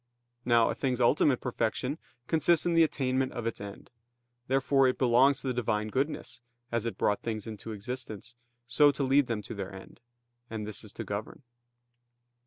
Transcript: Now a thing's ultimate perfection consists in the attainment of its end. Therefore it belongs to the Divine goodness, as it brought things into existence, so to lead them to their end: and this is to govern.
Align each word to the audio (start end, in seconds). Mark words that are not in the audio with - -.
Now 0.45 0.71
a 0.71 0.73
thing's 0.73 0.99
ultimate 0.99 1.41
perfection 1.41 1.99
consists 2.25 2.65
in 2.65 2.73
the 2.73 2.81
attainment 2.81 3.33
of 3.33 3.45
its 3.45 3.61
end. 3.61 3.91
Therefore 4.47 4.87
it 4.87 4.97
belongs 4.97 5.41
to 5.41 5.47
the 5.49 5.53
Divine 5.53 5.89
goodness, 5.89 6.41
as 6.71 6.87
it 6.87 6.97
brought 6.97 7.21
things 7.21 7.45
into 7.45 7.71
existence, 7.71 8.35
so 8.65 8.91
to 8.93 9.03
lead 9.03 9.27
them 9.27 9.43
to 9.43 9.53
their 9.53 9.71
end: 9.71 10.01
and 10.49 10.65
this 10.65 10.83
is 10.83 10.91
to 10.93 11.03
govern. 11.03 11.43